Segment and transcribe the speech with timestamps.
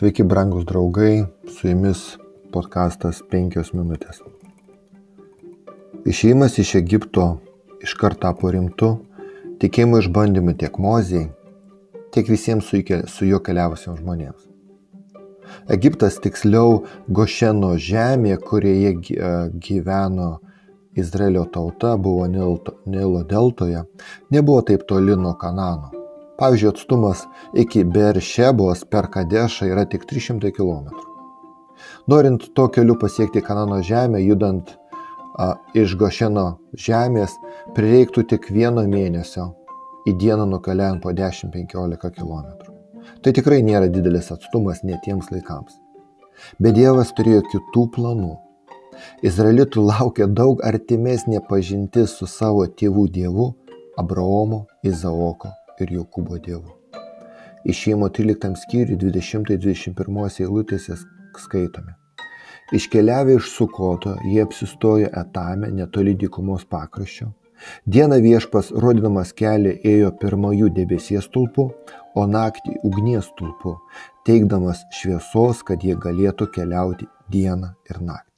[0.00, 1.98] Sveiki, brangus draugai, su jumis
[2.54, 4.22] podkastas 5 minutės.
[6.08, 7.26] Išėjimas iš Egipto
[7.84, 8.88] iškart tapo rimtu
[9.60, 11.26] tikėjimo išbandymu tiek Mozijai,
[12.16, 12.72] tiek visiems
[13.12, 14.48] su juo keliavusiems žmonėms.
[15.76, 16.80] Egiptas, tiksliau
[17.12, 18.96] Gošeno žemė, kurioje
[19.68, 20.32] gyveno
[20.96, 23.84] Izraelio tauta, buvo Nilo deltoje,
[24.32, 25.99] nebuvo taip toli nuo Kanano
[26.40, 30.88] Pavyzdžiui, atstumas iki Beršebos per Kadešą yra tik 300 km.
[32.08, 34.72] Norint to keliu pasiekti Kanano žemę, judant
[35.36, 37.36] a, iš Gošeno žemės,
[37.76, 39.50] prireiktų tik vieno mėnesio,
[40.08, 42.72] į dieną nukeliant po 10-15 km.
[43.20, 45.76] Tai tikrai nėra didelis atstumas netiems laikams.
[46.56, 48.32] Bet Dievas turėjo kitų planų.
[49.20, 53.52] Izraelitų laukia daug artimesnė pažintis su savo tėvų dievu
[54.00, 56.76] Abraomo, Izaoko ir Jokūbo dievu.
[57.68, 60.96] Išėjimo 13 skyriui 20-21 eilutėse
[61.38, 61.96] skaitome.
[62.72, 67.32] Iškeliavę iš Sukoto, jie apsistojo etame netoli dykumos pakraščio.
[67.86, 71.66] Dieną viešpas, rodydamas kelią, ėjo pirmojų debesies tulpu,
[72.14, 73.76] o naktį ugnies tulpu,
[74.26, 78.30] teikdamas šviesos, kad jie galėtų keliauti dieną ir naktį.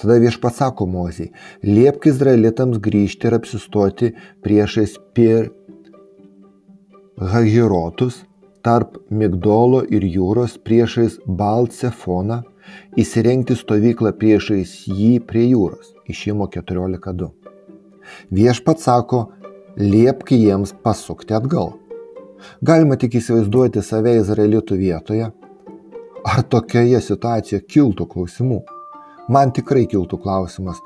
[0.00, 1.32] Tada viešpats sako Mozijai,
[1.62, 5.50] liepk izraelitams grįžti ir apsistoti priešais Pir
[7.20, 8.22] Hahirotus
[8.64, 12.38] tarp Migdolo ir jūros priešais Balcefoną,
[12.96, 15.92] įsirengti stovyklą priešais jį prie jūros.
[16.08, 17.28] Išimo 14.2.
[18.32, 19.20] Viešpat sako,
[19.76, 21.74] liepk jiems pasukti atgal.
[22.64, 25.28] Galima tik įsivaizduoti save izraelitų vietoje.
[26.24, 28.62] Ar tokioje situacijoje kiltų klausimų?
[29.28, 30.80] Man tikrai kiltų klausimas,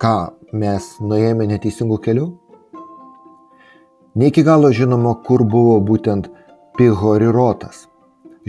[0.00, 0.16] ką
[0.56, 2.30] mes nuėjome neteisingų kelių?
[4.18, 6.24] Ne iki galo žinoma, kur buvo būtent
[6.74, 7.84] Pihorirotas.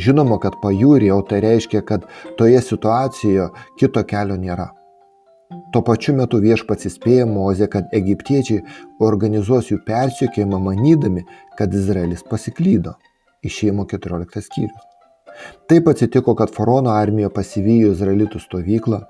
[0.01, 2.07] Žinoma, kad pajūrė, o tai reiškia, kad
[2.39, 3.45] toje situacijoje
[3.77, 4.65] kito kelio nėra.
[5.73, 8.63] Tuo pačiu metu viešpats įspėja Mozę, kad egiptiečiai
[9.09, 11.25] organizuos jų persiekėjimą manydami,
[11.59, 12.95] kad Izraelis pasiklydo.
[13.45, 14.87] Išėjimo 14 skyrius.
[15.69, 19.03] Taip atsitiko, kad faraono armija pasivijo izraelitų stovyklą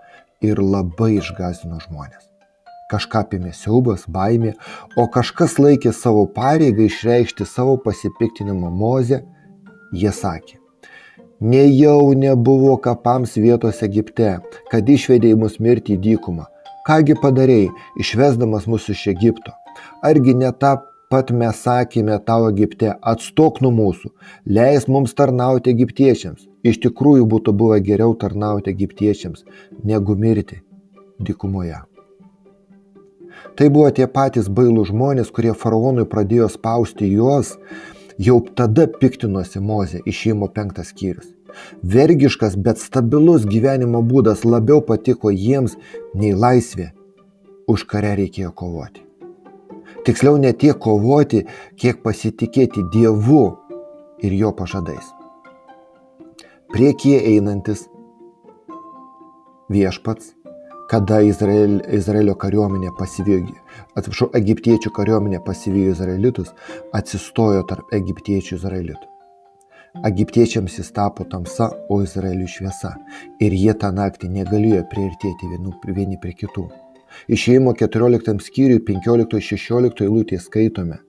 [0.44, 2.28] ir labai išgazino žmonės
[2.90, 4.56] kažką apėmė siaubas, baimė,
[4.98, 9.22] o kažkas laikė savo pareigą išreikšti savo pasipiktinimą Mozę,
[9.94, 10.60] jie sakė,
[11.40, 14.38] nejau nebuvo kapams vietos Egipte,
[14.72, 16.50] kad išvedėjai mus mirti į dykumą.
[16.88, 17.70] Kągi padarėjai,
[18.02, 19.54] išvesdamas mus iš Egipto?
[20.04, 20.80] Argi ne tą
[21.10, 24.12] pat mes sakėme tau Egipte, atstok nuo mūsų,
[24.58, 26.48] leis mums tarnauti egiptiečiams.
[26.66, 29.46] Iš tikrųjų būtų buvę geriau tarnauti egiptiečiams,
[29.84, 30.60] negu mirti
[31.20, 31.80] dykumoje.
[33.60, 37.58] Tai buvo tie patys bailų žmonės, kurie faraonui pradėjo spausti juos,
[38.16, 41.34] jau tada piktinosi Mozė išėjimo penktas skyrius.
[41.84, 45.76] Vergiškas, bet stabilus gyvenimo būdas labiau patiko jiems
[46.16, 46.94] nei laisvė,
[47.68, 49.04] už kurią reikėjo kovoti.
[50.08, 51.44] Tiksliau ne tiek kovoti,
[51.76, 53.44] kiek pasitikėti Dievu
[54.24, 55.12] ir jo pažadais.
[56.72, 57.90] Priekyje einantis
[59.68, 60.39] viešpats
[60.90, 63.44] kada Izrael, Izraelio kariuomenė pasivijo,
[63.94, 66.50] atsiprašau, egiptiečių kariuomenė pasivijo izraelitus,
[66.98, 69.06] atsistojo tarp egiptiečių izraelitų.
[70.06, 72.94] Egiptiečiams jis tapo tamsa, o Izraeliui šviesa.
[73.42, 76.68] Ir jie tą naktį negalėjo priartėti vienu, vieni prie kitų.
[77.30, 81.00] Išėjimo 14 skyriui 15-16 eilutė skaitome.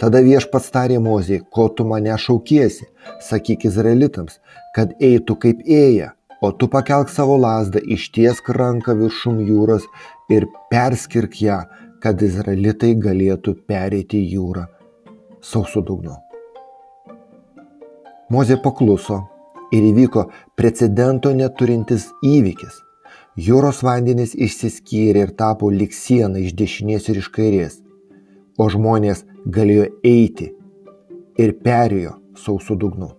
[0.00, 2.86] Tada viešpats tarė Mozijai, ko tu mane šaukiesi,
[3.28, 4.38] sakyk izraelitams,
[4.76, 9.86] kad eitų kaip ėja, o tu pakelk savo lasdą, ištiesk ranką viršum jūros
[10.32, 11.62] ir perskirk ją,
[12.02, 14.66] kad izraelitai galėtų pereiti jūrą
[15.44, 16.16] sausų dugnu.
[18.32, 19.22] Mozė pakluso
[19.72, 22.80] ir įvyko precedento neturintis įvykis.
[23.34, 27.80] Jūros vandenys išsiskyrė ir tapo lik siena iš dešinės ir iš kairės,
[28.58, 29.24] o žmonės
[29.56, 30.52] galėjo eiti
[31.42, 33.10] ir perėjo sausų dugnu.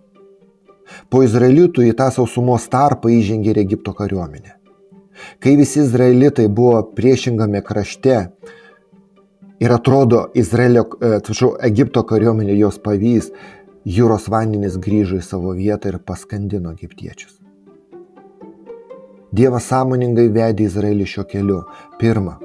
[1.10, 4.56] Po izraelitų į tą sausumos tarpą įžengė ir Egipto kariuomenė.
[5.40, 8.16] Kai visi izraelitai buvo priešingame krašte
[9.60, 13.30] ir atrodo Izraelio, e, atsiprašau, Egipto kariuomenė jos pavys,
[13.86, 17.38] jūros vandenis grįžo į savo vietą ir paskandino egiptiečius.
[19.36, 21.62] Dievas sąmoningai vedė Izraelį šio keliu.
[22.00, 22.38] Pirma,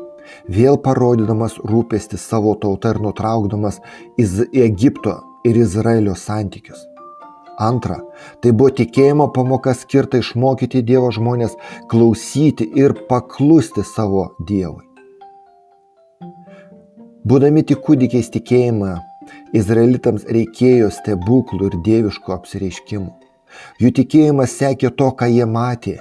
[0.50, 3.80] vėl parodydamas rūpestį savo tautą ir nutraukdamas
[4.18, 6.91] Egipto ir Izraelio santykius.
[7.59, 8.00] Antra,
[8.42, 11.57] tai buvo tikėjimo pamoka skirta išmokyti Dievo žmonės
[11.92, 14.88] klausyti ir paklusti savo Dievui.
[17.21, 18.95] Būdami tik kūdikiais tikėjimą,
[19.53, 23.12] izraelitams reikėjo stebuklų ir dieviškų apsireiškimų.
[23.83, 26.00] Jų tikėjimas sekė to, ką jie matė.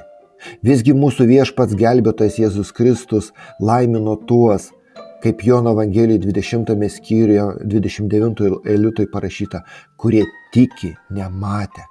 [0.64, 4.70] Visgi mūsų viešpats gelbėtojas Jėzus Kristus laimino tuos,
[5.22, 9.62] kaip Jono Evangelijai 20 skyriuje 29 eilutui parašyta,
[9.96, 11.86] kurie tiki nematę.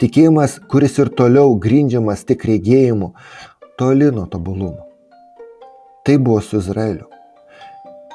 [0.00, 3.12] Tikėjimas, kuris ir toliau grindžiamas tik regėjimu,
[3.78, 4.86] toli nuo tobulumo.
[6.06, 7.15] Tai buvo su Izraeliu.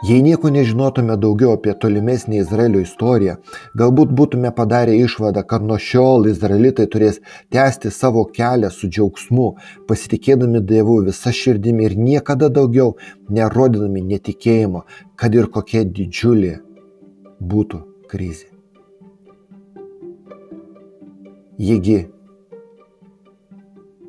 [0.01, 3.36] Jei nieko nežinotume daugiau apie tolimesnį Izraelio istoriją,
[3.77, 7.19] galbūt būtume padarę išvadą, kad nuo šiol izraelitai turės
[7.53, 9.51] tęsti savo kelią su džiaugsmu,
[9.92, 12.95] pasitikėdami Dievu visą širdimi ir niekada daugiau
[13.30, 14.81] nerodydami netikėjimo,
[15.15, 16.56] kad ir kokia didžiulė
[17.54, 18.50] būtų krizė.
[21.62, 22.00] Jiegi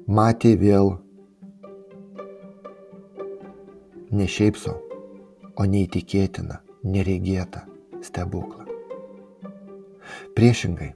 [0.08, 0.94] matė vėl
[4.08, 4.91] ne šiaip savo
[5.56, 7.64] o neįtikėtiną, neregėtą
[8.02, 8.66] stebuklą.
[10.36, 10.92] Priešingai,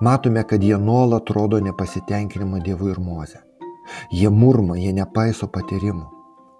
[0.00, 3.42] matome, kad jie nuolat rodo nepasitenkinimą Dievu ir Moze.
[4.12, 6.06] Jie murma, jie nepaiso patyrimų,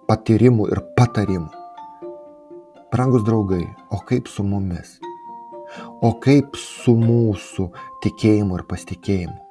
[0.09, 1.49] patyrimų ir patarimų.
[2.93, 4.99] Prangus draugai, o kaip su mumis?
[6.01, 7.71] O kaip su mūsų
[8.03, 9.42] tikėjimu ir pasitikėjimu?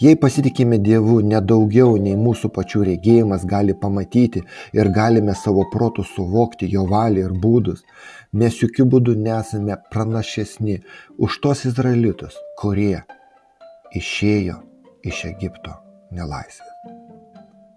[0.00, 4.42] Jei pasitikime Dievu nedaugiau nei mūsų pačių regėjimas gali pamatyti
[4.76, 7.84] ir galime savo protų suvokti jo valią ir būdus,
[8.32, 10.80] mes jokių būdų nesame pranašesni
[11.18, 13.02] už tos izraelitus, kurie
[13.96, 14.60] išėjo
[15.06, 15.76] iš Egipto
[16.14, 16.98] nelaisvės.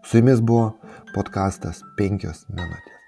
[0.04, 0.74] Su jumis buvo
[1.16, 3.03] podkastas 5 minutės.